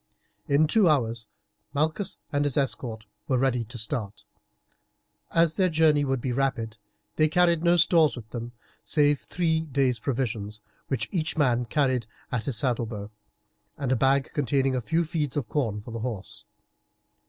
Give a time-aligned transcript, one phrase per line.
[0.47, 1.27] In two hours
[1.75, 4.25] Malchus and his escort were ready to start.
[5.29, 6.77] As their journey would be rapid
[7.17, 8.51] they carried no stores with them,
[8.83, 13.11] save three days' provisions, which each man carried at his saddlebow,
[13.77, 16.45] and a bag containing a few feeds of corn for the horse.